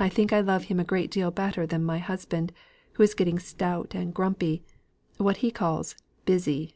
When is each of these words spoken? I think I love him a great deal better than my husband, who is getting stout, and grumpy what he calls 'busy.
I 0.00 0.08
think 0.08 0.32
I 0.32 0.40
love 0.40 0.64
him 0.72 0.80
a 0.80 0.82
great 0.84 1.10
deal 1.10 1.30
better 1.30 1.66
than 1.66 1.84
my 1.84 1.98
husband, 1.98 2.54
who 2.94 3.02
is 3.02 3.12
getting 3.12 3.38
stout, 3.38 3.94
and 3.94 4.14
grumpy 4.14 4.62
what 5.18 5.36
he 5.44 5.50
calls 5.50 5.94
'busy. 6.24 6.74